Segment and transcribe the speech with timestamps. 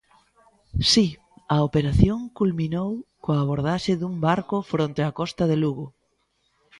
[0.91, 1.07] Si,
[1.55, 2.91] a operación culminou
[3.23, 5.85] coa abordaxe dun barco fronte á costa de Lugo.